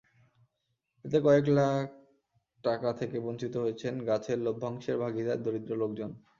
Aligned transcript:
এতে 1.05 1.17
কয়েক 1.25 1.45
লাখ 1.57 1.85
টাকা 2.63 2.89
থেকে 2.99 3.17
বঞ্চিত 3.25 3.53
হয়েছেন 3.57 3.93
গাছের 4.09 4.39
লভ্যাংশের 4.45 4.97
ভাগিদার 5.03 5.39
দরিদ্র 5.45 5.71
লোকজন। 5.81 6.11